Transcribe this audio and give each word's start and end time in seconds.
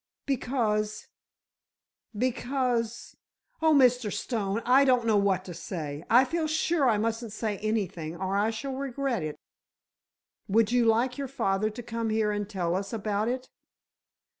"Because—because—oh, 2.15 3.73
Mr. 3.75 4.11
Stone, 4.11 4.63
I 4.65 4.83
don't 4.83 5.05
know 5.05 5.17
what 5.17 5.45
to 5.45 5.53
say! 5.53 6.03
I 6.09 6.25
feel 6.25 6.47
sure 6.47 6.89
I 6.89 6.97
mustn't 6.97 7.31
say 7.33 7.59
anything, 7.59 8.15
or 8.15 8.35
I 8.35 8.49
shall 8.49 8.73
regret 8.73 9.21
it." 9.21 9.35
"Would 10.47 10.71
you 10.71 10.85
like 10.85 11.19
your 11.19 11.27
father 11.27 11.69
to 11.69 11.83
come 11.83 12.09
here 12.09 12.31
and 12.31 12.49
tell 12.49 12.75
us 12.75 12.91
about 12.91 13.27
it?" 13.27 13.47